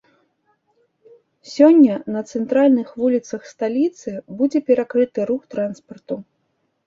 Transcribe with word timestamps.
Сёння 1.55 1.97
на 2.15 2.21
цэнтральных 2.31 2.87
вуліцах 3.01 3.41
сталіцы 3.53 4.09
будзе 4.39 4.59
перакрыты 4.73 5.19
рух 5.31 5.41
транспарту. 5.55 6.15